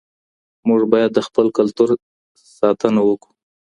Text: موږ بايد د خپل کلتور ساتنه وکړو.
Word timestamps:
موږ 0.67 0.81
بايد 0.91 1.11
د 1.13 1.19
خپل 1.27 1.45
کلتور 1.57 1.89
ساتنه 2.57 3.01
وکړو. 3.05 3.33